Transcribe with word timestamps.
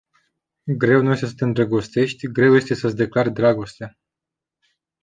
Greu 0.75 1.01
nu 1.03 1.11
este 1.11 1.25
să 1.25 1.33
te 1.33 1.43
îndrăgostești, 1.43 2.27
greu 2.31 2.55
este 2.55 2.73
să-ți 2.73 2.95
declari 2.95 3.31
dragostea. 3.31 3.97